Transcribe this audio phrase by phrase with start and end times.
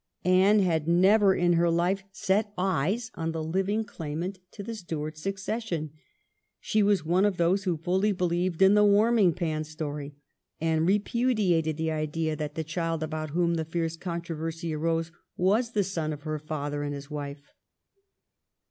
[0.25, 5.15] Anne had never in her life set eyes on the living claimant to the Stuart
[5.15, 5.91] succession.
[6.59, 10.15] She was one of those who fully believed in the warming pan story,
[10.59, 15.83] and repudiated the idea that the child about whom the fierce controversy arose was the
[15.83, 17.53] son of her father and his wife.